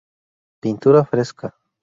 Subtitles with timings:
[0.61, 1.53] Pintura Fresca.